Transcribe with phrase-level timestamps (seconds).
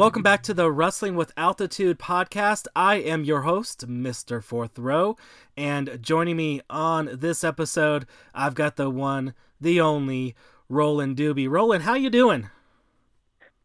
[0.00, 2.66] Welcome back to the Wrestling with Altitude podcast.
[2.74, 4.42] I am your host, Mr.
[4.42, 5.18] Fourth Row,
[5.58, 10.34] and joining me on this episode, I've got the one, the only
[10.70, 11.50] Roland Doobie.
[11.50, 12.48] Roland, how you doing?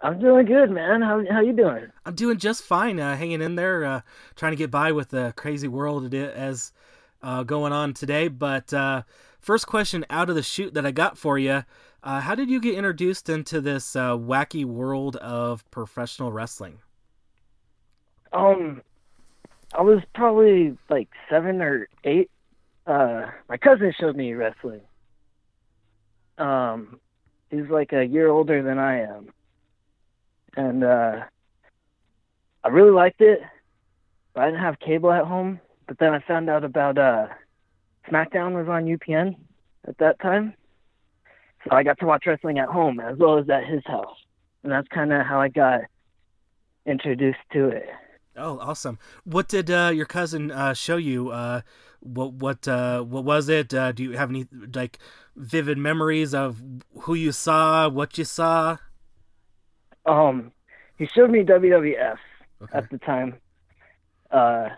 [0.02, 1.02] I'm doing good, man.
[1.02, 1.88] How how you doing?
[2.06, 4.02] I'm doing just fine, uh, hanging in there, uh,
[4.36, 6.74] trying to get by with the crazy world it is
[7.24, 8.28] uh, going on today.
[8.28, 9.04] But uh,
[9.46, 11.64] first question out of the shoot that I got for you
[12.06, 16.78] uh, how did you get introduced into this uh, wacky world of professional wrestling?
[18.32, 18.84] Um,
[19.74, 22.30] I was probably like seven or eight.
[22.86, 24.82] Uh, my cousin showed me wrestling.
[26.38, 27.00] Um,
[27.50, 29.30] he's like a year older than I am,
[30.56, 31.22] and uh,
[32.64, 33.42] I really liked it.
[34.36, 35.60] But I didn't have cable at home.
[35.88, 37.28] But then I found out about uh,
[38.10, 39.36] SmackDown was on UPN
[39.88, 40.56] at that time
[41.66, 44.18] so I got to watch wrestling at home as well as at his house,
[44.64, 45.82] and that's kind of how I got
[46.86, 47.90] introduced to it.
[48.38, 49.00] Oh, awesome!
[49.24, 51.30] What did uh, your cousin uh, show you?
[51.30, 51.62] Uh,
[52.02, 53.74] what what uh, what was it?
[53.74, 55.00] Uh, do you have any like
[55.36, 56.62] vivid memories of
[57.02, 58.78] who you saw, what you saw?
[60.06, 60.52] Um,
[60.98, 62.18] he showed me WWF
[62.62, 62.78] okay.
[62.78, 63.36] at the time,
[64.30, 64.70] uh,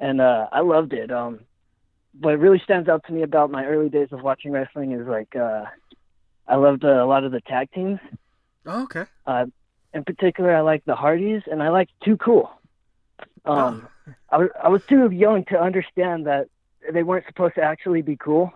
[0.00, 1.12] and uh, I loved it.
[1.12, 1.40] Um,
[2.18, 5.34] what really stands out to me about my early days of watching wrestling is like
[5.36, 5.64] uh,
[6.46, 8.00] I loved uh, a lot of the tag teams.
[8.66, 9.04] Oh, okay.
[9.26, 9.46] Uh,
[9.94, 12.50] in particular, I like the Hardys, and I like Too Cool.
[13.44, 14.14] Um, oh.
[14.30, 16.48] I was I was too young to understand that
[16.92, 18.52] they weren't supposed to actually be cool,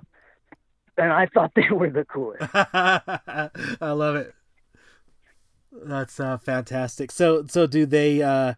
[0.97, 2.43] and I thought they were the coolest.
[2.55, 4.35] I love it.
[5.73, 7.11] That's uh, fantastic.
[7.11, 8.23] So so do they?
[8.23, 8.55] Uh,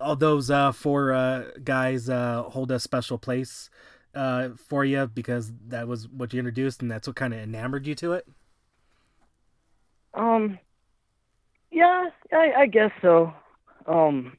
[0.00, 3.68] all those uh, four uh, guys uh, hold a special place
[4.14, 7.86] uh, for you because that was what you introduced, and that's what kind of enamored
[7.86, 8.26] you to it.
[10.14, 10.58] Um,
[11.70, 13.32] yeah, I, I guess so.
[13.86, 14.36] Um,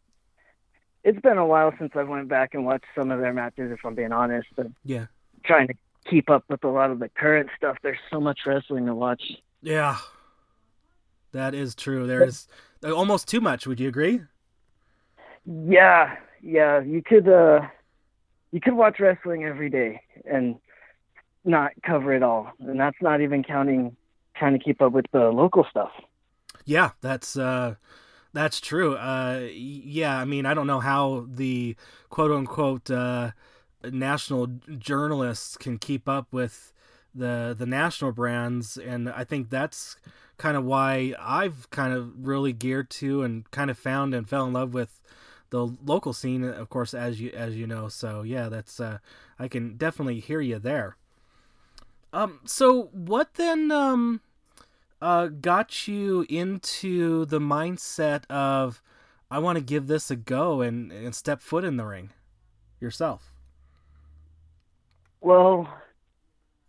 [1.04, 3.86] it's been a while since I went back and watched some of their matches, if
[3.86, 4.48] I'm being honest.
[4.56, 5.06] But yeah,
[5.44, 5.74] trying to
[6.10, 7.78] keep up with a lot of the current stuff.
[7.84, 9.22] There's so much wrestling to watch.
[9.62, 9.98] Yeah,
[11.32, 12.08] that is true.
[12.08, 12.48] There is
[12.84, 13.68] almost too much.
[13.68, 14.22] Would you agree?
[15.46, 16.80] Yeah, yeah.
[16.80, 17.62] You could uh,
[18.56, 20.56] you could watch wrestling every day and
[21.44, 23.98] not cover it all, and that's not even counting
[24.34, 25.92] trying to keep up with the local stuff.
[26.64, 27.76] Yeah, that's uh,
[28.32, 28.96] that's true.
[28.96, 31.76] Uh, yeah, I mean, I don't know how the
[32.10, 33.32] quote unquote uh,
[33.84, 36.72] national journalists can keep up with
[37.14, 39.98] the the national brands, and I think that's
[40.38, 44.46] kind of why I've kind of really geared to and kind of found and fell
[44.46, 45.02] in love with
[45.56, 47.88] the local scene, of course, as you as you know.
[47.88, 48.98] So yeah, that's uh,
[49.40, 50.98] I can definitely hear you there.
[52.12, 54.20] Um, so what then um,
[55.02, 58.82] uh, got you into the mindset of
[59.32, 62.10] I want to give this a go and, and step foot in the ring
[62.82, 63.32] yourself?
[65.22, 65.70] Well,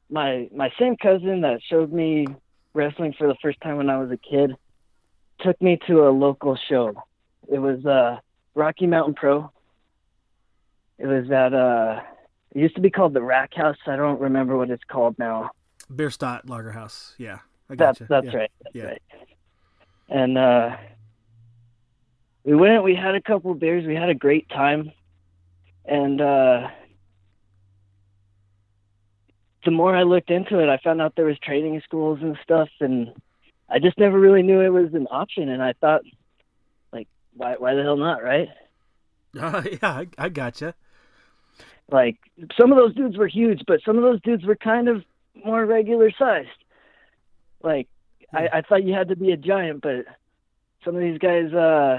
[0.09, 2.27] my my same cousin that showed me
[2.73, 4.55] wrestling for the first time when I was a kid
[5.41, 6.95] took me to a local show.
[7.49, 8.21] It was uh,
[8.56, 9.53] Rocky Mountain Pro.
[10.99, 12.00] It was at uh,
[12.53, 13.77] it used to be called the Rack House.
[13.87, 15.50] I don't remember what it's called now.
[15.94, 17.15] Bierstadt Lager House.
[17.19, 17.39] Yeah,
[17.71, 18.06] I that's gotcha.
[18.09, 18.37] that's yeah.
[18.37, 18.50] right.
[18.62, 18.84] That's yeah.
[18.84, 19.03] right.
[20.09, 20.77] And uh,
[22.45, 22.83] we went.
[22.83, 23.86] We had a couple of beers.
[23.86, 24.91] We had a great time.
[25.84, 26.69] And uh,
[29.65, 32.69] the more I looked into it, I found out there was training schools and stuff,
[32.81, 33.13] and
[33.69, 35.48] I just never really knew it was an option.
[35.48, 36.03] And I thought,
[37.36, 38.48] why why the hell not, right?
[39.38, 40.74] Uh, yeah, I, I gotcha.
[41.92, 42.16] Like
[42.59, 45.04] some of those dudes were huge, but some of those dudes were kind of
[45.44, 46.48] more regular sized.
[47.62, 47.88] Like
[48.33, 48.47] I, hmm.
[48.54, 50.06] I thought you had to be a giant, but
[50.86, 51.98] some of these guys uh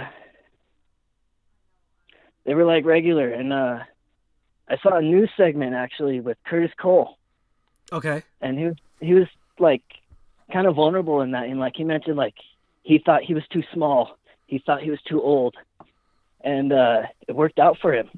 [2.45, 3.79] they were like regular and uh
[4.69, 7.17] I saw a news segment actually with Curtis Cole.
[7.91, 8.23] Okay.
[8.41, 9.27] And he was he was
[9.59, 9.83] like
[10.51, 12.35] kind of vulnerable in that and like he mentioned like
[12.83, 14.17] he thought he was too small.
[14.47, 15.55] He thought he was too old.
[16.41, 18.09] And uh it worked out for him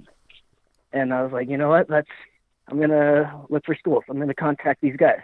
[0.92, 1.90] and I was like, you know what?
[1.90, 2.10] Let's.
[2.68, 4.04] I'm gonna look for schools.
[4.10, 5.22] I'm gonna contact these guys.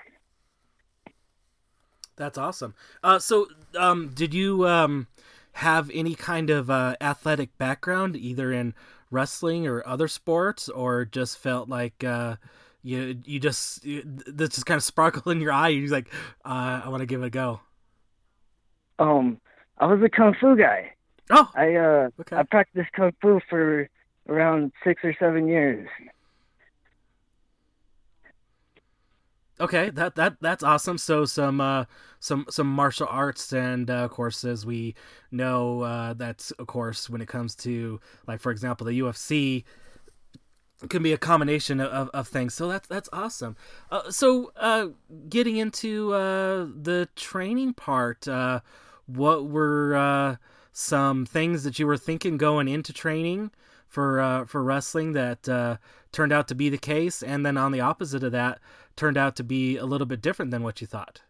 [2.16, 2.74] That's awesome.
[3.04, 3.48] Uh, so,
[3.78, 5.07] um, did you um,
[5.54, 8.74] have any kind of uh, athletic background, either in
[9.12, 12.38] wrestling or other sports, or just felt like uh,
[12.81, 15.69] you you just you, this just kind of sparkle in your eye?
[15.69, 16.12] You're like,
[16.44, 17.60] uh, I want to give it a go.
[18.98, 19.40] Um,
[19.78, 20.94] I was a kung fu guy.
[21.30, 22.36] Oh, I uh, okay.
[22.36, 23.89] I practiced kung fu for
[24.30, 25.88] around six or seven years.
[29.60, 30.98] Okay, that that that's awesome.
[30.98, 31.86] So some uh,
[32.19, 34.95] some some martial arts, and uh, of course, as we
[35.31, 39.63] know, uh, that's of course when it comes to like for example, the UFC
[40.89, 42.54] can be a combination of, of things.
[42.54, 43.56] So that's that's awesome.
[43.89, 44.88] Uh, so uh,
[45.30, 48.60] getting into uh, the training part, uh,
[49.06, 50.36] what were uh,
[50.77, 53.50] some things that you were thinking going into training
[53.88, 55.77] for uh, for wrestling that uh,
[56.12, 58.60] turned out to be the case, and then on the opposite of that,
[58.98, 61.22] turned out to be a little bit different than what you thought?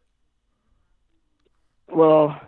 [1.87, 2.41] Well,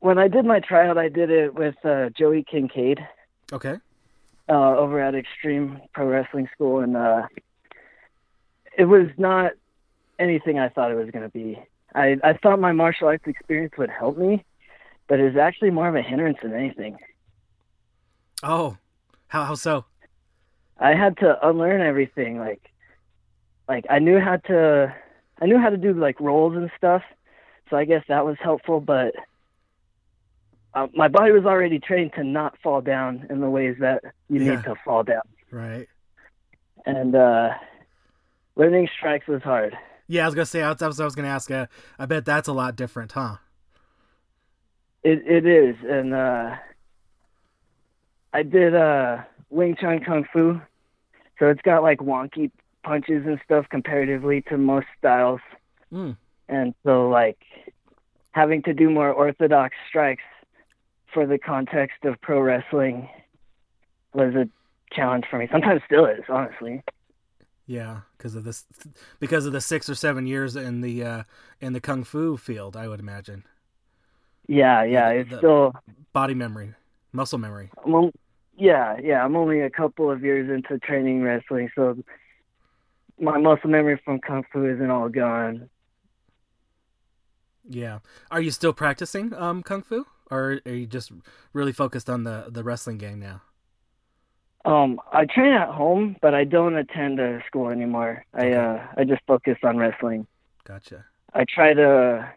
[0.00, 2.98] when I did my tryout, I did it with uh, Joey Kincaid.
[3.52, 3.76] Okay.
[4.48, 7.22] Uh, over at Extreme Pro Wrestling School, and uh,
[8.76, 9.52] it was not
[10.18, 11.56] anything I thought it was going to be.
[11.94, 14.44] I, I thought my martial arts experience would help me,
[15.08, 16.96] but it's actually more of a hindrance than anything.
[18.42, 18.76] Oh,
[19.28, 19.84] how how so?
[20.78, 22.38] I had to unlearn everything.
[22.38, 22.60] Like,
[23.68, 24.94] like I knew how to,
[25.40, 27.02] I knew how to do like rolls and stuff.
[27.70, 28.80] So I guess that was helpful.
[28.80, 29.14] But
[30.74, 34.42] uh, my body was already trained to not fall down in the ways that you
[34.42, 34.56] Yeah.
[34.56, 35.22] need to fall down.
[35.50, 35.88] Right.
[36.84, 37.50] And uh,
[38.54, 39.76] learning strikes was hard.
[40.08, 40.60] Yeah, I was gonna say.
[40.60, 41.50] That's what I was gonna ask.
[41.50, 41.66] Uh,
[41.98, 43.36] I bet that's a lot different, huh?
[45.06, 46.56] It it is, and uh,
[48.32, 49.18] I did uh,
[49.50, 50.60] Wing Chun Kung Fu,
[51.38, 52.50] so it's got like wonky
[52.82, 55.40] punches and stuff comparatively to most styles.
[55.92, 56.16] Mm.
[56.48, 57.38] and so like
[58.32, 60.24] having to do more orthodox strikes
[61.14, 63.08] for the context of pro wrestling
[64.12, 64.48] was a
[64.92, 66.82] challenge for me sometimes still is honestly
[67.68, 68.64] Yeah, because of this,
[69.18, 71.22] because of the six or seven years in the uh,
[71.60, 73.42] in the kung fu field, I would imagine.
[74.48, 75.72] Yeah yeah The- it's the- still
[76.12, 76.72] Body memory,
[77.12, 77.70] muscle memory.
[78.56, 81.98] Yeah yeah i'm only a couple of years into training wrestling so
[83.20, 85.68] my muscle memory from kung fu isn't all gone
[87.68, 87.98] Yeah.
[88.30, 91.10] Are you still practicing um kung fu, or are you just
[91.52, 93.42] really focused on the the wrestling game now?
[94.64, 99.04] um i train at home but i don't attend a school anymore i uh i
[99.04, 100.26] just focus on wrestling
[100.64, 101.04] Gotcha.
[101.34, 102.28] I try to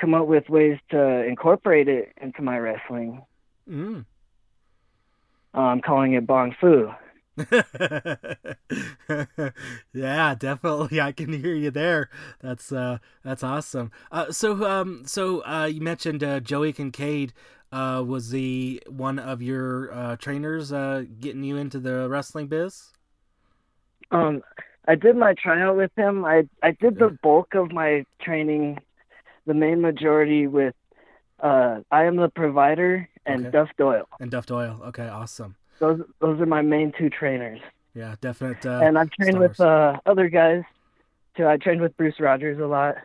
[0.00, 3.22] come up with ways to incorporate it into my wrestling.
[3.68, 4.04] Mm.
[5.54, 6.90] I'm calling it Bong Fu.
[9.92, 11.00] yeah, definitely.
[11.00, 12.08] I can hear you there.
[12.40, 13.90] That's uh, that's awesome.
[14.10, 17.34] Uh, so um, so uh, you mentioned uh, Joey Kincaid.
[17.72, 22.92] Uh, was he one of your uh, trainers uh, getting you into the wrestling biz?
[24.10, 24.42] Um,
[24.88, 26.24] I did my tryout with him.
[26.24, 28.78] I I did the bulk of my training,
[29.46, 30.74] the main majority with
[31.40, 33.50] uh, I am the provider and Okay.
[33.50, 34.08] Duff Doyle.
[34.20, 34.80] And Duff Doyle.
[34.86, 35.56] Okay, awesome.
[35.78, 37.60] Those those are my main two trainers.
[37.94, 38.64] Yeah, definite.
[38.64, 40.62] Uh, and I've trained with uh, other guys
[41.36, 41.46] too.
[41.46, 42.96] I trained with Bruce Rogers a lot.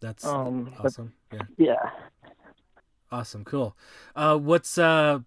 [0.00, 1.12] that's Um, but awesome.
[1.32, 1.40] Yeah.
[1.56, 1.90] yeah.
[3.10, 3.74] Awesome, cool.
[4.14, 5.20] Uh, what's uh,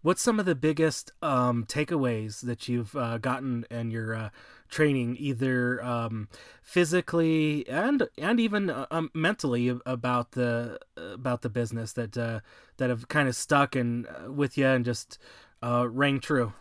[0.00, 4.28] what's some of the biggest um, takeaways that you've uh, gotten in your uh,
[4.68, 6.28] training, either um,
[6.62, 12.40] physically and and even uh, um, mentally, about the about the business that uh,
[12.76, 15.18] that have kind of stuck and uh, with you and just
[15.62, 16.52] uh, rang true?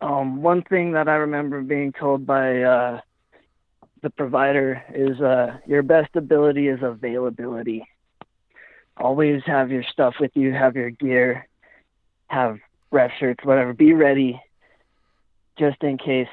[0.00, 3.00] Um, one thing that I remember being told by uh,
[4.02, 7.86] the provider is uh, your best ability is availability.
[8.96, 11.48] Always have your stuff with you, have your gear,
[12.28, 12.58] have
[12.90, 13.72] ref shirts, whatever.
[13.72, 14.40] Be ready
[15.58, 16.28] just in case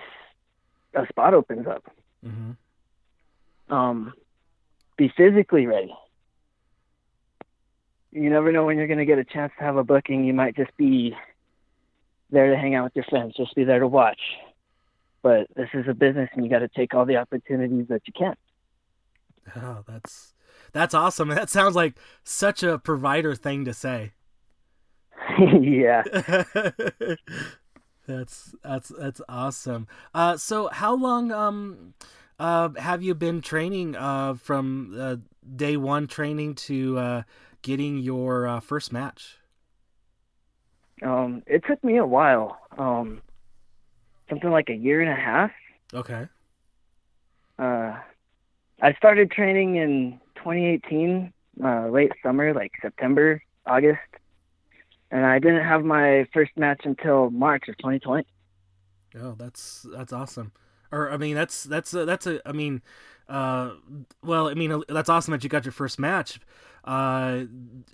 [0.93, 1.83] a spot opens up.
[2.23, 2.51] hmm
[3.69, 4.13] Um,
[4.97, 5.93] be physically ready.
[8.11, 10.23] You never know when you're going to get a chance to have a booking.
[10.23, 11.15] You might just be
[12.29, 14.21] there to hang out with your friends, just be there to watch.
[15.21, 18.13] But this is a business, and you got to take all the opportunities that you
[18.17, 18.35] can.
[19.55, 20.33] Oh, that's
[20.71, 21.29] that's awesome.
[21.29, 24.13] That sounds like such a provider thing to say.
[25.61, 26.03] yeah.
[28.05, 29.87] that's that's that's awesome.
[30.13, 31.93] Uh, so how long um
[32.39, 35.15] uh have you been training uh from uh,
[35.55, 37.23] day one training to uh
[37.61, 39.37] getting your uh, first match?
[41.01, 42.59] Um, it took me a while.
[42.77, 43.21] Um,
[44.29, 45.51] something like a year and a half.
[45.93, 46.27] Okay.
[47.57, 47.97] Uh,
[48.81, 51.33] I started training in 2018,
[51.63, 53.99] uh, late summer, like September, August,
[55.15, 58.27] and I didn't have my first match until March of 2020.
[59.17, 60.51] Oh, that's that's awesome.
[60.91, 62.81] Or I mean, that's that's a, that's a I mean,
[63.29, 63.71] uh,
[64.21, 66.41] well, I mean, that's awesome that you got your first match.
[66.83, 67.45] Uh,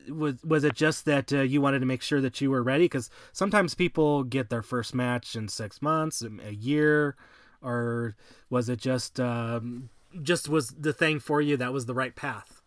[0.10, 2.86] was was it just that uh, you wanted to make sure that you were ready?
[2.86, 7.16] Because sometimes people get their first match in six months, a year,
[7.62, 8.16] or
[8.50, 9.92] was it just um,
[10.24, 12.64] just was the thing for you that was the right path?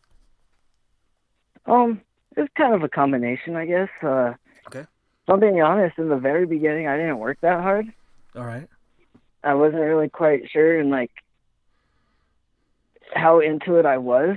[1.67, 2.03] Um,
[2.37, 3.89] it's kind of a combination, I guess.
[4.01, 4.35] Uh,
[4.69, 4.81] okay.
[4.81, 7.87] If I'm being honest, in the very beginning, I didn't work that hard.
[8.37, 8.69] All right.
[9.43, 11.11] I wasn't really quite sure and like
[13.15, 14.37] how into it I was.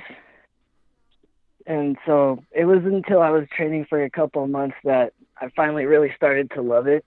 [1.66, 5.50] And so it was until I was training for a couple of months that I
[5.56, 7.06] finally really started to love it,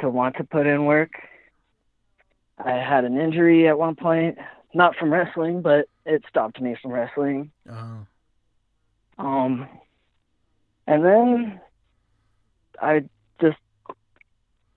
[0.00, 1.10] to want to put in work.
[2.64, 4.38] I had an injury at one point,
[4.74, 7.50] not from wrestling, but it stopped me from wrestling.
[7.68, 8.06] Oh.
[9.18, 9.68] Um,
[10.86, 11.60] and then
[12.80, 13.04] I
[13.40, 13.58] just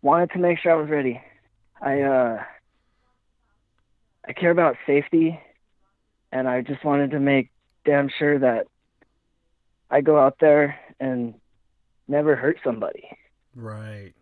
[0.01, 1.21] wanted to make sure I was ready.
[1.81, 2.43] I uh,
[4.27, 5.39] I care about safety,
[6.31, 7.49] and I just wanted to make
[7.85, 8.67] damn sure that
[9.89, 11.35] I go out there and
[12.07, 13.09] never hurt somebody.
[13.55, 14.13] Right.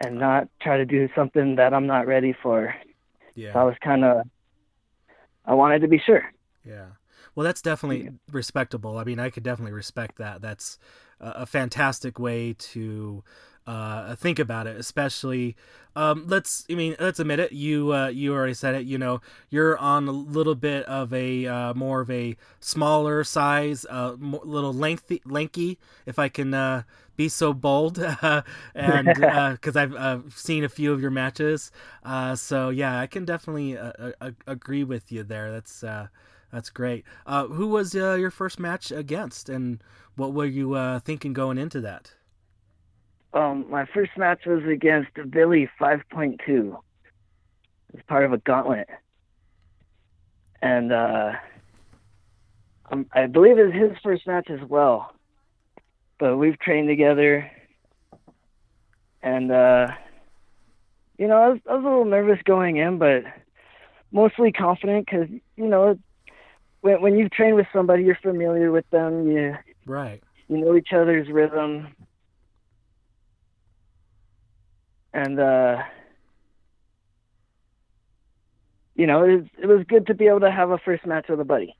[0.00, 2.74] And not try to do something that I'm not ready for.
[3.34, 3.52] Yeah.
[3.52, 4.28] So I was kind of,
[5.44, 6.24] I wanted to be sure.
[6.64, 6.86] Yeah.
[7.34, 8.98] Well, that's definitely respectable.
[8.98, 10.42] I mean, I could definitely respect that.
[10.42, 10.78] That's
[11.20, 13.22] a fantastic way to
[13.66, 15.56] uh, think about it, especially.
[15.94, 17.52] Um, let's, I mean, let's admit it.
[17.52, 18.86] You, uh, you already said it.
[18.86, 19.20] You know,
[19.50, 24.40] you're on a little bit of a uh, more of a smaller size, uh, more,
[24.44, 26.82] little lengthy, lanky, if I can uh,
[27.18, 27.98] be so bold,
[28.74, 31.70] and because uh, I've uh, seen a few of your matches.
[32.04, 35.50] Uh, so yeah, I can definitely uh, uh, agree with you there.
[35.50, 36.06] That's uh,
[36.52, 37.04] that's great.
[37.26, 39.82] Uh, who was uh, your first match against, and
[40.16, 42.12] what were you uh, thinking going into that?
[43.34, 46.76] Um, my first match was against Billy 5.2.
[47.94, 48.88] It's part of a gauntlet.
[50.62, 51.32] And uh,
[52.90, 55.12] um, I believe it's his first match as well.
[56.18, 57.50] But we've trained together.
[59.22, 59.88] And, uh,
[61.18, 63.24] you know, I was, I was a little nervous going in, but
[64.10, 65.98] mostly confident because, you know,
[66.88, 69.30] when, when you train with somebody, you're familiar with them.
[69.30, 70.22] You, right.
[70.48, 71.88] You know each other's rhythm
[75.12, 75.82] and uh,
[78.94, 81.26] you know, it was, it was good to be able to have a first match
[81.28, 81.76] with a buddy.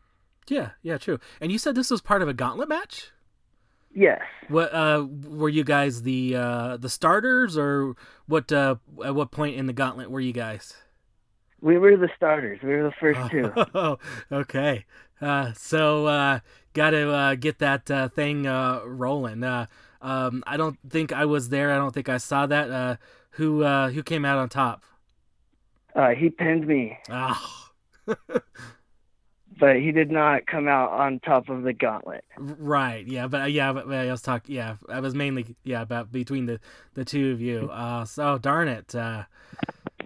[0.48, 1.18] Yeah, yeah, true.
[1.40, 3.10] And you said this was part of a gauntlet match.
[3.94, 4.20] Yes.
[4.48, 7.94] What uh, were you guys the uh, the starters, or
[8.26, 8.52] what?
[8.52, 10.74] Uh, at what point in the gauntlet were you guys?
[11.60, 12.60] We were the starters.
[12.62, 13.52] We were the first two.
[13.74, 13.98] Oh,
[14.30, 14.84] okay.
[15.20, 16.40] Uh, so uh,
[16.72, 19.42] got to uh, get that uh, thing uh, rolling.
[19.42, 19.66] Uh,
[20.00, 21.72] um, I don't think I was there.
[21.72, 22.70] I don't think I saw that.
[22.70, 22.96] Uh,
[23.30, 24.82] who uh, who came out on top?
[25.94, 26.98] Uh, he pinned me.
[27.10, 27.68] Oh.
[29.58, 32.24] but he did not come out on top of the gauntlet.
[32.36, 33.06] Right.
[33.06, 33.26] Yeah.
[33.26, 33.72] But yeah.
[33.72, 34.54] But, I was talking.
[34.54, 34.76] Yeah.
[34.88, 36.60] I was mainly yeah about between the
[36.94, 37.70] the two of you.
[37.78, 38.04] Uh.
[38.04, 38.94] So darn it.
[38.94, 39.24] Uh.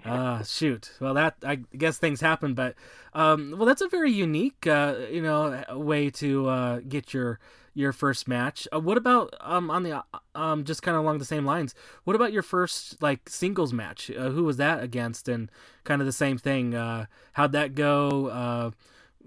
[0.05, 0.93] Uh, shoot.
[1.01, 2.75] Well, that I guess things happen, but
[3.15, 7.39] um, well, that's a very unique, uh, you know, way to uh, get your
[7.75, 8.69] your first match.
[8.73, 10.03] Uh, what about um on the
[10.35, 11.75] um just kind of along the same lines?
[12.05, 14.11] What about your first like singles match?
[14.11, 15.29] Uh, who was that against?
[15.29, 15.51] And
[15.85, 16.75] kind of the same thing.
[16.75, 18.27] Uh, how'd that go?
[18.27, 18.71] Uh,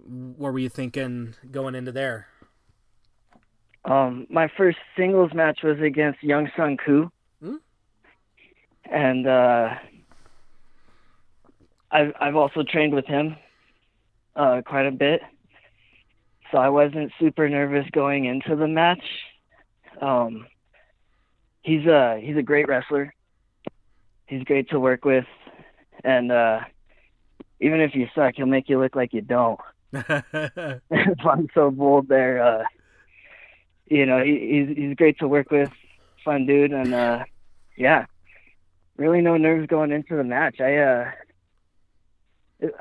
[0.08, 2.28] what were you thinking going into there?
[3.86, 7.56] Um, my first singles match was against Young Sun Koo, hmm?
[8.92, 9.76] and uh,
[11.96, 13.36] I've I've also trained with him
[14.36, 15.22] uh, quite a bit
[16.52, 19.04] so I wasn't super nervous going into the match.
[20.02, 20.48] Um,
[21.64, 23.14] he's a he's a great wrestler.
[24.28, 25.26] He's great to work with,
[26.04, 26.62] and uh,
[27.60, 29.60] even if you suck, he'll make you look like you don't.
[29.94, 32.64] I'm so bold there, uh,
[33.86, 35.70] you know, he, he's he's great to work with,
[36.24, 37.24] fun dude, and uh,
[37.76, 38.06] yeah,
[38.98, 40.60] really no nerves going into the match.
[40.60, 41.12] I uh,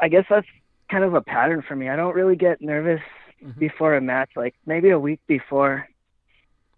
[0.01, 0.47] I guess that's
[0.91, 1.89] kind of a pattern for me.
[1.89, 3.01] I don't really get nervous
[3.43, 3.59] mm-hmm.
[3.59, 5.89] before a match, like maybe a week before.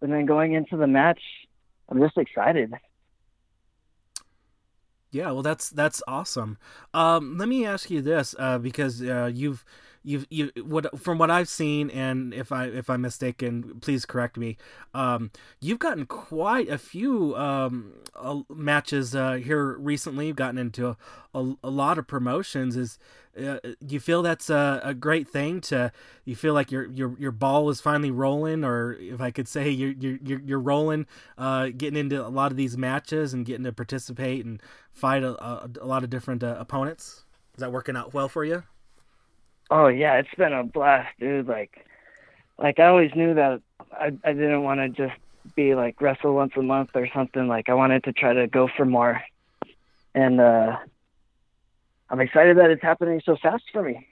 [0.01, 1.21] And then going into the match,
[1.89, 2.73] I'm just excited.
[5.11, 6.59] Yeah, well, that's that's awesome.
[6.93, 9.65] Um, let me ask you this, uh, because uh, you've
[10.07, 14.37] you you what from what I've seen, and if I if I'm mistaken, please correct
[14.37, 14.57] me.
[14.95, 20.29] Um, you've gotten quite a few um, uh, matches uh, here recently.
[20.29, 20.97] You've gotten into a,
[21.35, 22.77] a, a lot of promotions.
[22.77, 23.01] Is
[23.37, 25.91] uh, you feel that's a, a, great thing to
[26.25, 29.69] you feel like your your your ball is finally rolling, or if I could say
[29.69, 33.73] you're you're you're rolling, uh, getting into a lot of these matches and getting to
[33.73, 37.25] participate and fight a, a, a lot of different uh, opponents.
[37.55, 38.63] Is that working out well for you?
[39.71, 41.47] Oh yeah, it's been a blast, dude.
[41.47, 41.87] Like,
[42.59, 45.19] like I always knew that I I didn't want to just
[45.55, 47.49] be like wrestle once a month or something.
[47.49, 49.21] Like I wanted to try to go for more,
[50.15, 50.77] and uh
[52.09, 54.07] I'm excited that it's happening so fast for me.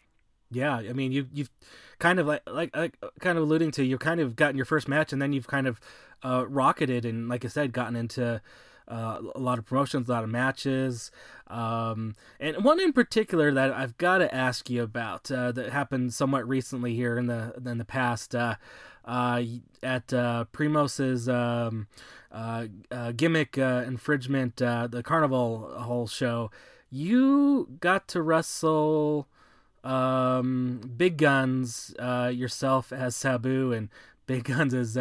[0.51, 1.51] Yeah, I mean you you've
[1.99, 4.89] kind of like like, like kind of alluding to you've kind of gotten your first
[4.89, 5.81] match and then you've kind of
[6.23, 8.41] uh, rocketed and like I said gotten into
[8.89, 11.11] uh, a lot of promotions, a lot of matches,
[11.47, 16.13] um, and one in particular that I've got to ask you about uh, that happened
[16.13, 18.57] somewhat recently here in the in the past uh,
[19.05, 19.43] uh
[19.83, 21.87] at uh, Primos's um,
[22.31, 22.67] uh,
[23.17, 26.51] gimmick infringement, the Carnival Hall show.
[26.91, 29.29] You got to wrestle
[29.83, 33.89] um, Big Guns yourself as Sabu and
[34.27, 34.97] Big Guns as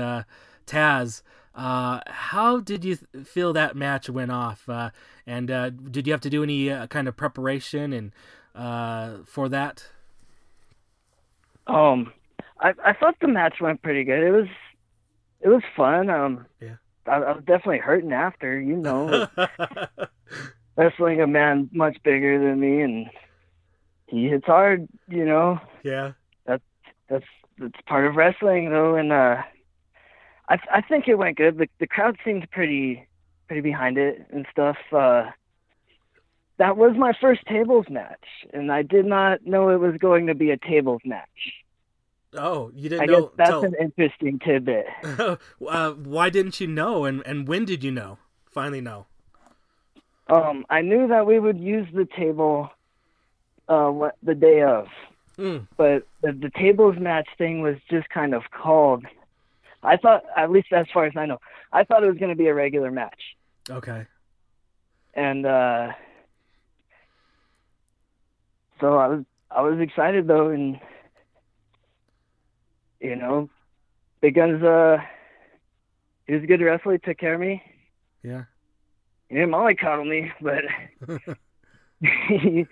[0.66, 1.22] Taz.
[1.56, 4.68] Uh, how did you th- feel that match went off?
[4.68, 4.90] Uh,
[5.28, 8.12] and uh, did you have to do any uh, kind of preparation and
[8.56, 9.88] uh, for that?
[11.68, 12.12] Um,
[12.60, 14.24] I I thought the match went pretty good.
[14.24, 14.48] It was
[15.42, 16.10] it was fun.
[16.10, 16.76] Um, yeah,
[17.08, 18.60] I, I was definitely hurting after.
[18.60, 19.28] You know,
[20.76, 23.10] wrestling a man much bigger than me, and
[24.08, 24.88] he hits hard.
[25.08, 25.60] You know.
[25.84, 26.14] Yeah.
[26.46, 26.64] That's
[27.10, 27.26] that's
[27.60, 29.44] that's part of wrestling, though, and uh
[30.50, 31.58] I I think it went good.
[31.58, 33.08] The the crowd seemed pretty
[33.48, 34.78] pretty behind it and stuff.
[34.92, 35.30] Uh,
[36.58, 40.36] that was my first tables match, and I did not know it was going to
[40.36, 41.54] be a tables match.
[42.36, 43.22] Oh, you didn't I know?
[43.22, 44.86] guess that's an interesting tidbit.
[45.68, 48.18] uh, why didn't you know, and and when did you know?
[48.50, 49.08] Finally know.
[50.30, 52.70] Um, I knew that we would use the table,
[53.68, 54.88] uh, what the day of,
[55.38, 55.68] mm.
[55.76, 59.06] but the, the tables match thing was just kind of called
[59.84, 61.40] I thought, at least as far as I know,
[61.72, 63.22] I thought it was going to be a regular match.
[63.70, 64.06] Okay.
[65.14, 65.92] And uh,
[68.80, 70.80] so I was I was excited though, and
[73.00, 73.50] you know,
[74.22, 74.64] Big Guns.
[74.64, 74.98] Uh,
[76.26, 76.94] he was a good wrestler.
[76.94, 77.62] He took care of me.
[78.24, 78.44] Yeah.
[79.28, 80.64] He didn't mollycoddle me, but
[82.02, 82.66] he,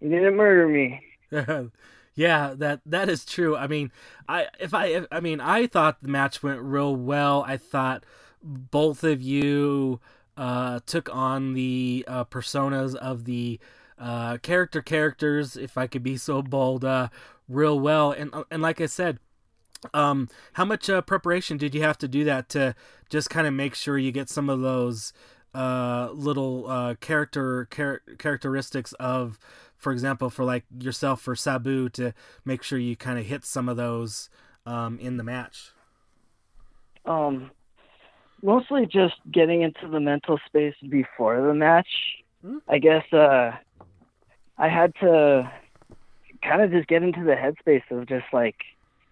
[0.00, 1.00] he didn't murder me.
[2.14, 3.56] Yeah, that that is true.
[3.56, 3.90] I mean,
[4.28, 7.42] I if I if, I mean, I thought the match went real well.
[7.46, 8.04] I thought
[8.42, 10.00] both of you
[10.36, 13.58] uh, took on the uh, personas of the
[13.98, 17.08] uh, character characters, if I could be so bold, uh,
[17.48, 18.12] real well.
[18.12, 19.18] And uh, and like I said,
[19.92, 22.74] um, how much uh, preparation did you have to do that to
[23.10, 25.12] just kind of make sure you get some of those
[25.54, 29.38] uh, little uh, character char- characteristics of
[29.84, 33.68] for example, for like yourself for Sabu to make sure you kind of hit some
[33.68, 34.30] of those
[34.64, 35.72] um, in the match?
[37.04, 37.50] Um,
[38.42, 41.86] mostly just getting into the mental space before the match.
[42.42, 42.58] Mm-hmm.
[42.66, 43.52] I guess uh,
[44.56, 45.52] I had to
[46.42, 48.56] kind of just get into the headspace of just like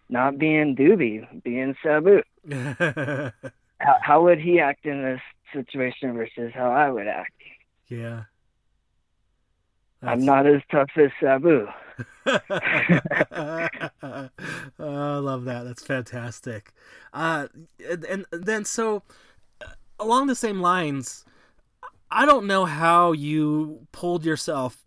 [0.09, 2.23] not being Doobie, being Sabu.
[2.51, 5.21] how, how would he act in this
[5.53, 7.33] situation versus how I would act?
[7.89, 8.23] Yeah.
[10.03, 10.13] That's...
[10.13, 11.69] I'm not as tough as Sabu.
[12.27, 12.41] oh,
[13.33, 15.63] I love that.
[15.65, 16.73] That's fantastic.
[17.13, 17.49] Uh,
[17.89, 19.03] and, and then so
[19.61, 19.67] uh,
[20.01, 21.25] along the same lines,
[22.11, 24.85] I don't know how you pulled yourself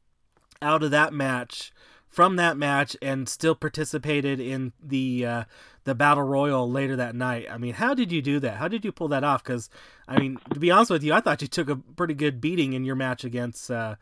[0.62, 1.71] out of that match
[2.10, 5.43] from that match and still participated in the uh,
[5.84, 7.45] the battle royal later that night.
[7.49, 8.58] I mean, how did you do that?
[8.58, 9.43] How did you pull that off?
[9.43, 9.69] Because
[10.08, 12.73] I mean, to be honest with you, I thought you took a pretty good beating
[12.73, 13.95] in your match against uh,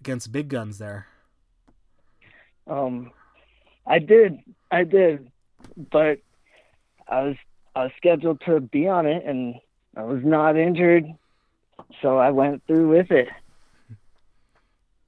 [0.00, 1.06] against big guns there.
[2.66, 3.12] Um,
[3.86, 4.38] I did,
[4.70, 5.30] I did,
[5.90, 6.18] but
[7.08, 7.36] I was
[7.74, 9.54] I was scheduled to be on it, and
[9.96, 11.06] I was not injured,
[12.02, 13.28] so I went through with it.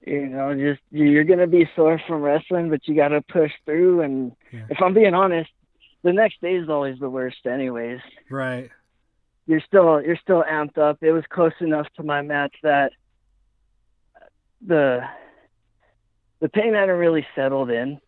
[0.07, 4.01] You know, just you're gonna be sore from wrestling, but you got to push through.
[4.01, 4.65] And yeah.
[4.71, 5.51] if I'm being honest,
[6.03, 8.01] the next day is always the worst, anyways.
[8.31, 8.71] Right.
[9.47, 10.99] You're still you're still amped up.
[11.03, 12.93] It was close enough to my match that
[14.67, 15.01] the
[16.41, 18.01] the pain hadn't really settled in.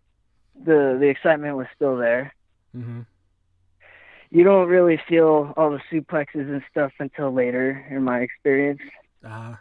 [0.64, 2.34] The the excitement was still there.
[2.76, 3.00] Mm-hmm.
[4.30, 8.80] You don't really feel all the suplexes and stuff until later, in my experience.
[9.24, 9.52] Ah.
[9.52, 9.56] Uh,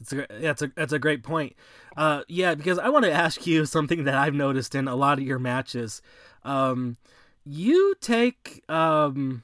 [0.00, 1.54] it's a, yeah, that's a that's a great point.
[1.96, 5.18] Uh, yeah, because I want to ask you something that I've noticed in a lot
[5.18, 6.02] of your matches.
[6.44, 6.96] Um,
[7.44, 9.42] you take um,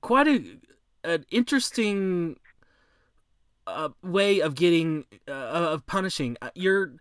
[0.00, 0.44] quite a
[1.04, 2.36] an interesting
[3.70, 6.36] uh, way of getting uh, of punishing.
[6.42, 6.92] Uh, you're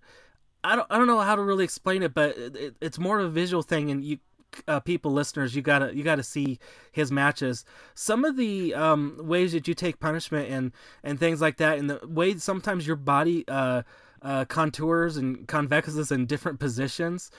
[0.63, 3.25] I don't I don't know how to really explain it, but it, it's more of
[3.25, 4.19] a visual thing, and you
[4.67, 6.57] uh, people listeners you gotta you gotta see
[6.91, 10.71] his matches some of the um, ways that you take punishment and
[11.03, 13.83] and things like that and the way sometimes your body uh,
[14.21, 17.31] uh, contours and convexes in different positions.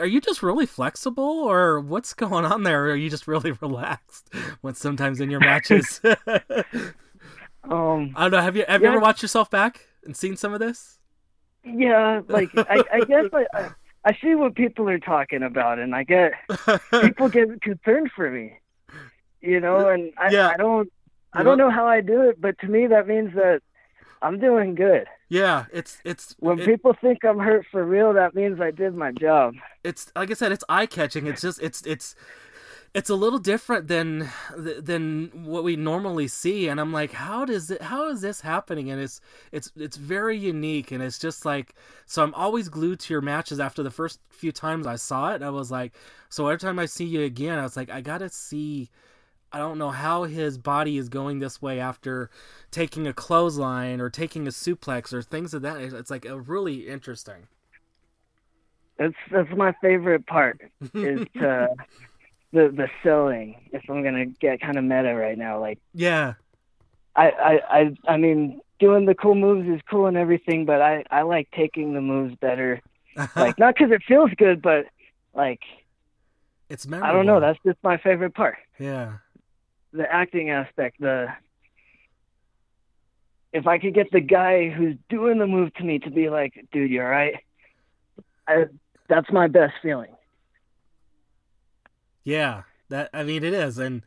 [0.00, 2.86] Are you just really flexible, or what's going on there?
[2.86, 6.00] Or are you just really relaxed when sometimes in your matches?
[7.70, 8.40] um, I don't know.
[8.40, 8.88] Have you have yeah.
[8.88, 10.98] you ever watched yourself back and seen some of this?
[11.64, 13.70] Yeah, like I, I guess I,
[14.04, 16.32] I see what people are talking about, and I get
[17.02, 18.58] people get concerned for me,
[19.40, 20.48] you know, and I, Yeah.
[20.48, 20.92] I don't
[21.32, 23.62] I don't know- know how I do it, but to me that means that
[24.22, 25.06] I'm doing good.
[25.28, 28.94] Yeah, it's it's When it- people think I'm hurt for real, that means I did
[28.94, 29.54] my job.
[29.82, 31.26] it's like I said, it's eye catching.
[31.26, 32.14] It's just it's it's
[32.96, 37.70] it's a little different than than what we normally see, and I'm like, how does
[37.70, 37.82] it?
[37.82, 38.90] How is this happening?
[38.90, 39.20] And it's
[39.52, 41.74] it's it's very unique, and it's just like
[42.06, 42.22] so.
[42.22, 43.60] I'm always glued to your matches.
[43.60, 45.92] After the first few times I saw it, I was like,
[46.30, 48.88] so every time I see you again, I was like, I gotta see.
[49.52, 52.30] I don't know how his body is going this way after
[52.70, 55.80] taking a clothesline or taking a suplex or things of that.
[55.80, 57.46] It's like a really interesting.
[58.98, 60.62] That's that's my favorite part
[60.94, 61.68] is to
[62.56, 63.68] the the selling.
[63.72, 66.34] If I'm gonna get kind of meta right now, like Yeah.
[67.14, 71.04] I, I I I mean doing the cool moves is cool and everything, but I
[71.10, 72.80] I like taking the moves better.
[73.36, 74.86] Like not because it feels good, but
[75.34, 75.60] like
[76.68, 77.08] it's memorable.
[77.08, 77.40] I don't know.
[77.40, 78.56] That's just my favorite part.
[78.78, 79.18] yeah.
[79.92, 81.00] The acting aspect.
[81.00, 81.28] The
[83.52, 86.52] if I could get the guy who's doing the move to me to be like,
[86.72, 87.36] dude, you're right.
[88.46, 88.66] I,
[89.08, 90.14] that's my best feeling.
[92.26, 94.02] Yeah, that I mean it is, and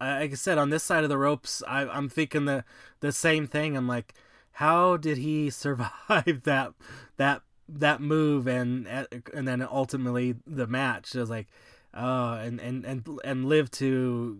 [0.00, 2.64] uh, like I said, on this side of the ropes, I, I'm thinking the
[3.00, 3.76] the same thing.
[3.76, 4.14] I'm like,
[4.52, 6.72] how did he survive that
[7.16, 8.86] that that move and
[9.34, 11.16] and then ultimately the match?
[11.16, 11.48] It was like,
[11.92, 14.38] uh, and and and and live to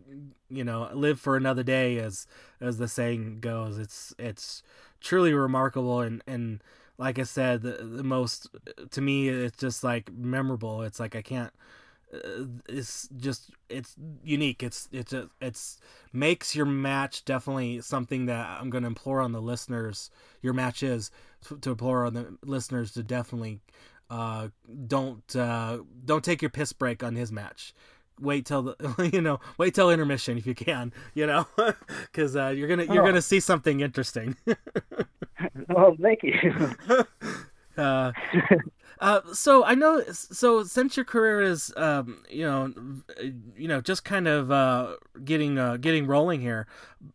[0.48, 2.28] you know live for another day, as
[2.60, 3.78] as the saying goes.
[3.78, 4.62] It's it's
[5.00, 6.62] truly remarkable and and
[6.98, 8.46] like I said, the, the most
[8.92, 10.82] to me, it's just like memorable.
[10.84, 11.52] It's like I can't
[12.14, 15.78] uh, it's just it's unique it's it's a, it's
[16.12, 20.10] makes your match definitely something that i'm going to implore on the listeners
[20.42, 21.10] your match is
[21.46, 23.60] to, to implore on the listeners to definitely
[24.10, 24.48] uh
[24.86, 27.74] don't uh don't take your piss break on his match
[28.20, 31.46] wait till the you know wait till intermission if you can you know
[32.02, 33.04] because uh you're gonna you're Oh.
[33.04, 34.36] gonna see something interesting
[35.68, 36.32] Well, thank you.
[37.76, 38.12] uh
[39.00, 40.02] Uh, so I know.
[40.12, 42.72] So since your career is, um, you know,
[43.56, 46.66] you know, just kind of uh, getting uh, getting rolling here,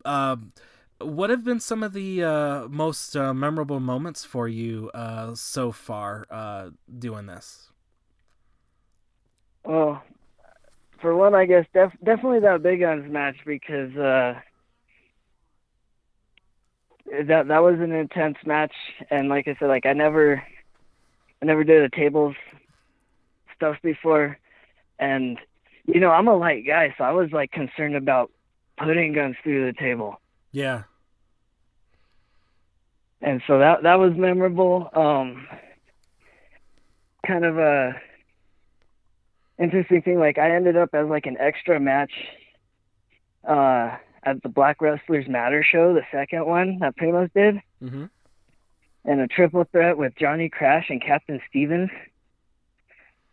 [0.04, 0.52] um,
[0.98, 4.90] what have been some of the uh, most uh, memorable moments for you
[5.34, 7.70] so far doing this?
[9.64, 10.02] Well,
[11.00, 14.42] for one, I guess def- definitely that Big Guns match because that
[17.48, 18.74] that was an intense match,
[19.10, 20.42] and like I said, like I never,
[21.42, 22.36] I never did a tables
[23.56, 24.38] stuff before,
[24.98, 25.38] and
[25.86, 28.30] you know I'm a light guy, so I was like concerned about
[28.76, 30.20] putting guns through the table,
[30.52, 30.82] Yeah,
[33.20, 34.90] and so that that was memorable.
[34.94, 35.46] Um,
[37.26, 38.00] kind of a
[39.58, 40.18] interesting thing.
[40.18, 42.12] Like I ended up as like an extra match
[43.46, 48.06] uh, at the Black Wrestlers Matter show, the second one that Primos did, hmm
[49.10, 51.90] and a triple threat with Johnny Crash and Captain Stevens.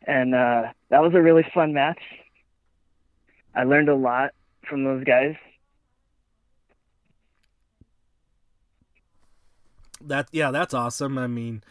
[0.08, 2.00] And uh, that was a really fun match.
[3.54, 4.32] I learned a lot
[4.68, 5.36] from those guys.
[10.02, 11.18] that yeah, that's awesome.
[11.18, 11.63] I mean,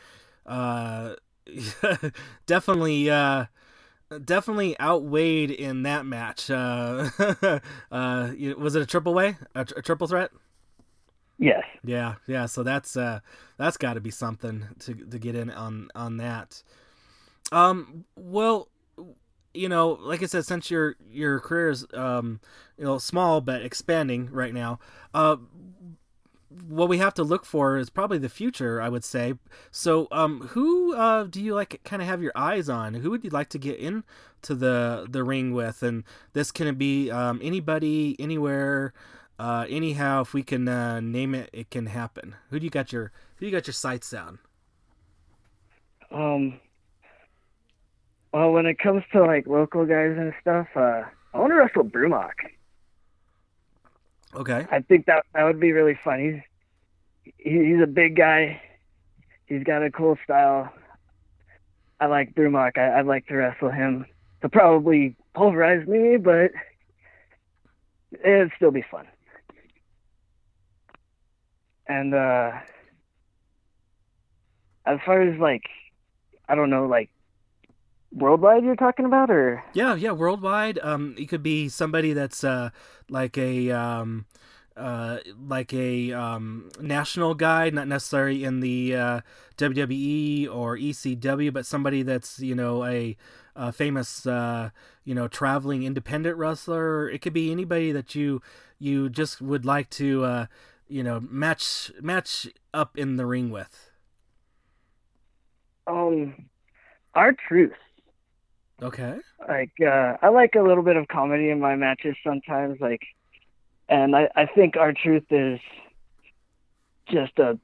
[0.47, 1.14] uh,
[2.47, 3.11] definitely.
[3.11, 3.47] Uh,
[4.25, 6.49] Definitely outweighed in that match.
[6.49, 7.11] Uh,
[7.90, 10.31] uh, was it a triple way, a, a triple threat?
[11.38, 11.64] Yes.
[11.85, 12.46] Yeah, yeah.
[12.46, 13.20] So that's uh,
[13.59, 16.62] that's got to be something to to get in on on that.
[17.53, 18.68] Um, well,
[19.55, 22.40] you know, like I said, since your your career is um,
[22.79, 24.79] you know, small but expanding right now,
[25.14, 25.37] uh,
[26.68, 29.35] what we have to look for is probably the future, I would say.
[29.70, 32.94] So, um, who uh, do you like kind of have your eyes on?
[32.94, 35.83] Who would you like to get into the the ring with?
[35.83, 38.92] And this can be um, anybody, anywhere,
[39.38, 40.22] uh, anyhow.
[40.22, 42.37] If we can uh, name it, it can happen.
[42.51, 44.38] Who do you got your Who do you got your sights on?
[46.11, 46.61] Um.
[48.33, 51.85] Well, when it comes to like local guys and stuff, uh, I want to wrestle
[51.85, 52.35] Brumach.
[54.35, 54.66] Okay.
[54.70, 56.20] I think that that would be really fun.
[56.20, 58.61] He's he's a big guy.
[59.46, 60.72] He's got a cool style.
[62.01, 62.77] I like Brumach.
[62.77, 64.05] I, I'd like to wrestle him.
[64.40, 66.51] He'll probably pulverize me, but
[68.22, 69.07] it'd still be fun.
[71.88, 72.53] And uh,
[74.87, 75.64] as far as like,
[76.49, 77.11] I don't know, like
[78.12, 80.79] worldwide you're talking about, or yeah, yeah, worldwide.
[80.81, 82.70] Um, it could be somebody that's uh
[83.09, 84.27] like a um
[84.77, 85.18] uh,
[85.49, 89.20] like a um, national guy, not necessarily in the uh,
[89.57, 93.16] WWE or ECW, but somebody that's you know a,
[93.55, 94.70] a famous uh,
[95.05, 97.09] you know traveling independent wrestler.
[97.09, 98.42] It could be anybody that you
[98.79, 100.46] you just would like to uh,
[100.88, 103.90] you know match match up in the ring with.
[105.87, 106.49] Um,
[107.14, 107.72] R-Truth.
[108.83, 109.18] Okay.
[109.49, 113.03] Like uh, I like a little bit of comedy in my matches sometimes, like
[113.88, 115.61] and I, I think R-Truth is
[117.09, 117.59] just a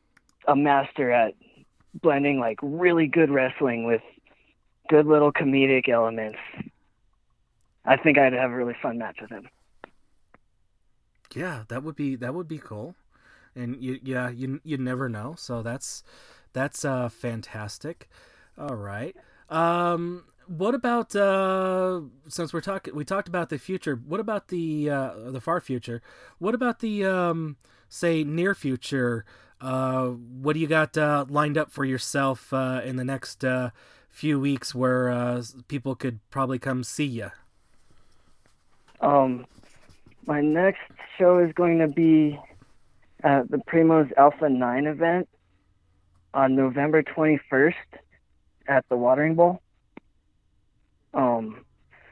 [0.49, 1.35] a master at
[1.95, 4.03] blending like really good wrestling with
[4.89, 6.39] good little comedic elements.
[7.85, 9.49] I think I'd have a really fun match with him.
[11.35, 12.95] Yeah, that would be that would be cool,
[13.55, 15.35] and you yeah you you never know.
[15.37, 16.03] So that's
[16.53, 18.09] that's uh fantastic.
[18.59, 19.17] All right.
[19.49, 24.91] Um, what about uh, since we're talking we talked about the future what about the
[24.91, 26.03] uh, the far future
[26.39, 27.57] what about the um,
[27.89, 29.25] say near future
[29.61, 33.71] uh, what do you got uh, lined up for yourself uh, in the next uh,
[34.09, 37.31] few weeks where uh, people could probably come see you
[39.01, 39.47] um
[40.27, 40.81] my next
[41.19, 42.39] show is going to be
[43.23, 45.29] at the primos alpha 9 event
[46.35, 47.75] on november 21st
[48.69, 49.61] at the watering bowl
[51.15, 51.65] um,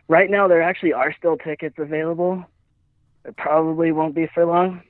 [0.09, 2.45] right now, there actually are still tickets available.
[3.25, 4.83] It probably won't be for long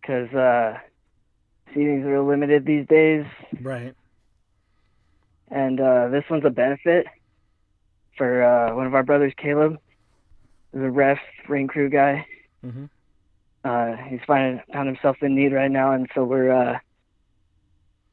[0.00, 0.78] because uh,
[1.74, 3.24] seatings are limited these days.
[3.60, 3.94] Right.
[5.50, 7.06] And uh, this one's a benefit
[8.16, 9.78] for uh, one of our brothers, Caleb.
[10.72, 12.26] the ref, ring crew guy.
[12.64, 12.86] Mm-hmm.
[13.64, 16.78] Uh, he's finding, found himself in need right now, and so we're uh,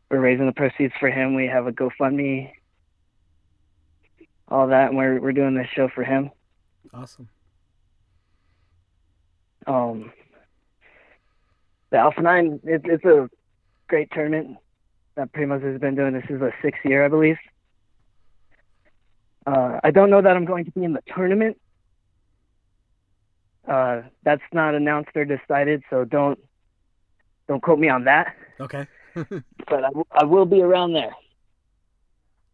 [0.09, 1.35] we're raising the proceeds for him.
[1.35, 2.51] We have a GoFundMe
[4.47, 6.31] all that, and we're we're doing this show for him.
[6.93, 7.27] Awesome.
[9.67, 10.11] Um,
[11.89, 13.29] the Alpha Nine, it, it's a
[13.87, 14.57] great tournament
[15.15, 16.13] that Primos has been doing.
[16.13, 17.37] This is a sixth year, I believe.
[19.47, 21.59] Uh, I don't know that I'm going to be in the tournament.
[23.67, 26.39] Uh, that's not announced or decided, so don't
[27.47, 28.35] don't quote me on that.
[28.59, 28.87] Okay.
[29.15, 31.13] but I, w- I will be around there.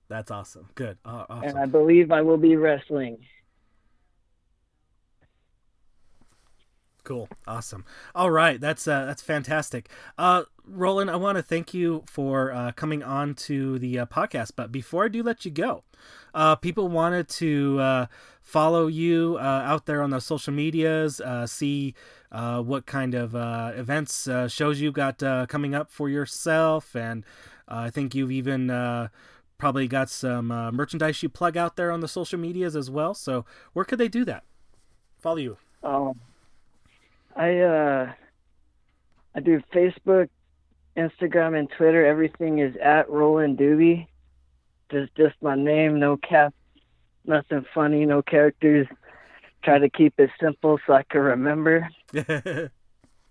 [0.09, 0.69] That's awesome.
[0.75, 0.97] Good.
[1.05, 1.49] Uh, awesome.
[1.49, 3.17] And I believe I will be wrestling.
[7.03, 7.27] Cool.
[7.47, 7.85] Awesome.
[8.13, 8.59] All right.
[8.59, 9.89] That's uh, that's fantastic.
[10.17, 14.51] Uh, Roland, I want to thank you for uh, coming on to the uh, podcast.
[14.55, 15.83] But before I do let you go,
[16.33, 18.05] uh, people wanted to uh,
[18.41, 21.95] follow you uh, out there on the social medias, uh, see
[22.29, 23.35] what kind of
[23.77, 25.19] events, shows you got
[25.49, 27.25] coming up for yourself, and
[27.67, 28.67] I think you've even
[29.57, 33.13] probably got some merchandise you plug out there on the social medias as well.
[33.13, 34.43] So where could they do that?
[35.19, 35.57] Follow you.
[35.83, 36.19] Um,
[37.35, 38.13] I uh,
[39.35, 40.29] I do Facebook,
[41.09, 42.05] Instagram, and Twitter.
[42.05, 44.07] Everything is at Roland Doobie.
[44.91, 46.53] Just just my name, no cap,
[47.25, 48.87] nothing funny, no characters.
[49.63, 51.87] Try to keep it simple so I can remember.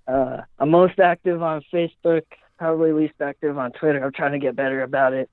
[0.07, 2.23] uh, I'm most active on Facebook,
[2.59, 4.03] probably least active on Twitter.
[4.05, 5.29] I'm trying to get better about it.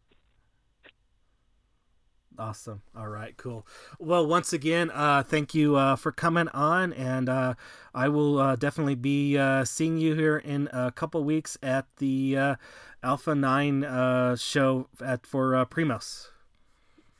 [2.39, 2.81] Awesome.
[2.95, 3.65] All right, cool.
[3.99, 7.55] Well, once again, uh, thank you uh, for coming on, and uh,
[7.95, 12.37] I will uh, definitely be uh, seeing you here in a couple weeks at the
[12.37, 12.55] uh,
[13.01, 13.81] Alpha Nine
[14.37, 16.27] show at for Primos.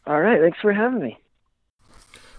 [0.05, 1.17] All right, thanks for having me.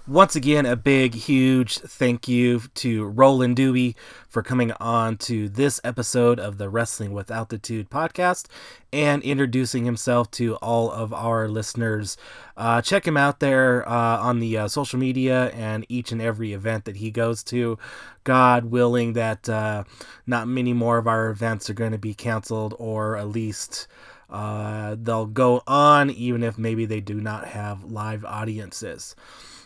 [0.09, 3.95] Once again, a big, huge thank you to Roland Doobie
[4.27, 8.47] for coming on to this episode of the Wrestling with Altitude podcast
[8.91, 12.17] and introducing himself to all of our listeners.
[12.57, 16.55] Uh, check him out there uh, on the uh, social media and each and every
[16.55, 17.79] event that he goes to.
[18.25, 19.85] God willing, that uh,
[20.27, 23.87] not many more of our events are going to be canceled or at least.
[24.31, 29.15] Uh, they'll go on even if maybe they do not have live audiences.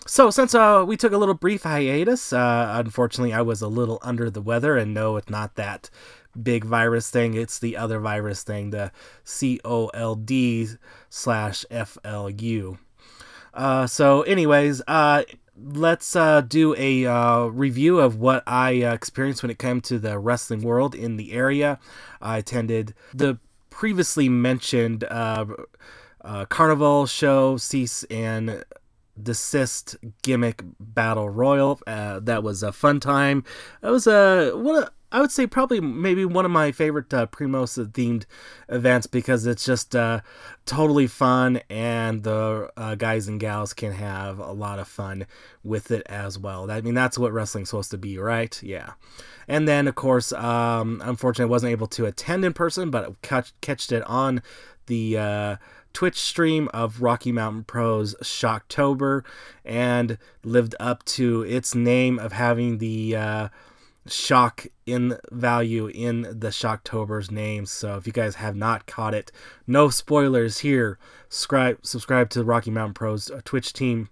[0.06, 4.00] So, since uh, we took a little brief hiatus, uh, unfortunately, I was a little
[4.02, 5.90] under the weather, and no, it's not that
[6.40, 7.34] big virus thing.
[7.34, 8.90] It's the other virus thing, the
[9.24, 12.78] COLD slash FLU.
[13.54, 15.22] Uh, so, anyways, uh,
[15.56, 19.98] let's uh, do a uh, review of what I uh, experienced when it came to
[19.98, 21.78] the wrestling world in the area.
[22.20, 23.38] I attended the
[23.70, 25.46] previously mentioned uh,
[26.22, 28.64] uh, Carnival show, Cease and
[29.20, 31.80] desist gimmick battle royal.
[31.86, 33.44] Uh, that was a fun time.
[33.82, 37.26] It was a what a, I would say probably maybe one of my favorite uh,
[37.26, 38.24] Primos themed
[38.70, 40.22] events because it's just uh,
[40.64, 45.26] totally fun and the uh, guys and gals can have a lot of fun
[45.62, 46.70] with it as well.
[46.70, 48.60] I mean, that's what wrestling's supposed to be, right?
[48.62, 48.94] Yeah.
[49.46, 53.52] And then, of course, um, unfortunately, I wasn't able to attend in person, but catch,
[53.60, 54.40] catched it on
[54.86, 55.56] the uh,
[55.92, 59.24] Twitch stream of Rocky Mountain Pro's Shocktober
[59.64, 63.48] and lived up to its name of having the uh,
[64.06, 67.66] shock in value in the Shocktober's name.
[67.66, 69.30] So if you guys have not caught it,
[69.66, 70.98] no spoilers here.
[71.28, 74.08] Subscribe, subscribe to Rocky Mountain Pro's uh, Twitch team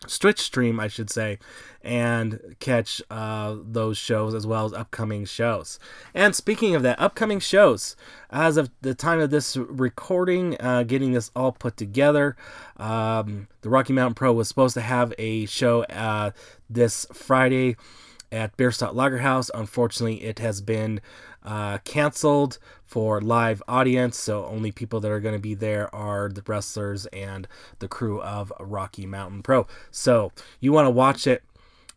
[0.00, 1.38] Twitch stream, I should say,
[1.82, 5.78] and catch uh, those shows as well as upcoming shows.
[6.14, 7.96] And speaking of that, upcoming shows,
[8.30, 12.36] as of the time of this recording, uh, getting this all put together,
[12.76, 16.32] um, the Rocky Mountain Pro was supposed to have a show uh,
[16.68, 17.76] this Friday
[18.32, 19.50] at Bierstadt Lagerhaus.
[19.54, 21.00] Unfortunately, it has been
[21.46, 26.28] uh, canceled for live audience, so only people that are going to be there are
[26.28, 29.66] the wrestlers and the crew of Rocky Mountain Pro.
[29.90, 31.42] So you want to watch it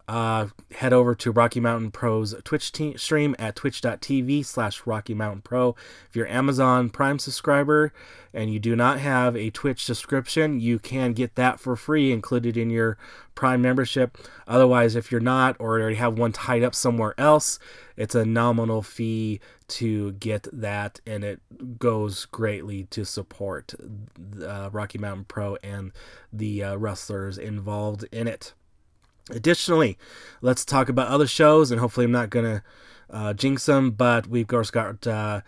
[0.09, 5.43] uh, head over to Rocky Mountain Pro's Twitch te- stream at twitch.tv slash Rocky Mountain
[5.43, 5.75] Pro.
[6.09, 7.93] If you're Amazon Prime subscriber
[8.33, 12.57] and you do not have a Twitch subscription, you can get that for free included
[12.57, 12.97] in your
[13.35, 14.17] Prime membership.
[14.47, 17.59] Otherwise, if you're not or already have one tied up somewhere else,
[17.95, 21.39] it's a nominal fee to get that, and it
[21.77, 23.75] goes greatly to support
[24.43, 25.91] uh, Rocky Mountain Pro and
[26.33, 28.53] the uh, wrestlers involved in it.
[29.29, 29.97] Additionally,
[30.41, 32.63] let's talk about other shows, and hopefully, I'm not gonna
[33.09, 35.41] uh, jinx them, but we've got uh,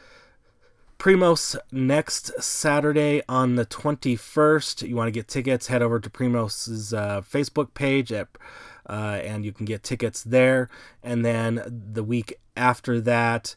[1.02, 4.88] Primos next Saturday on the 21st.
[4.88, 5.66] You want to get tickets?
[5.66, 8.28] Head over to Primos's uh, Facebook page at,
[8.88, 10.70] uh, and you can get tickets there.
[11.02, 13.56] And then the week after that,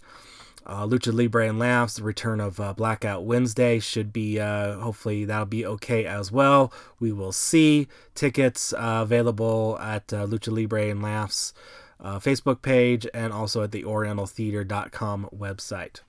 [0.67, 5.25] uh, Lucha Libre and Laughs, the return of uh, Blackout Wednesday should be, uh, hopefully,
[5.25, 6.73] that'll be okay as well.
[6.99, 7.89] We will see.
[8.15, 11.53] Tickets uh, available at uh, Lucha Libre and Laughs
[12.01, 16.01] uh, Facebook page and also at the OrientalTheater.com website.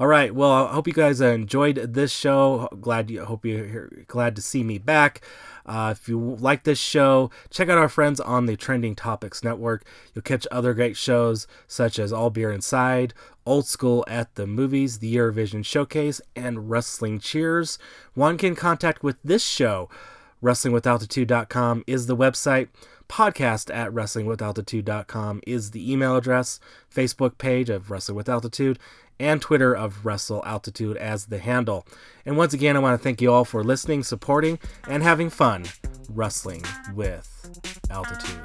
[0.00, 0.34] All right.
[0.34, 2.70] Well, I hope you guys enjoyed this show.
[2.80, 5.20] Glad you hope you're glad to see me back.
[5.66, 9.84] Uh, if you like this show, check out our friends on the Trending Topics Network.
[10.14, 13.12] You'll catch other great shows such as All Beer Inside,
[13.44, 17.78] Old School at the Movies, the Eurovision Showcase, and Wrestling Cheers.
[18.14, 19.90] One can contact with this show.
[20.42, 22.68] WrestlingWithAltitude.com is the website.
[23.10, 26.58] Podcast at WrestlingWithAltitude.com is the email address.
[26.94, 28.78] Facebook page of Wrestling with Altitude
[29.20, 31.86] and Twitter of Wrestle Altitude as the handle.
[32.26, 35.66] And once again, I want to thank you all for listening, supporting, and having fun
[36.08, 37.28] wrestling with
[37.90, 38.40] altitude.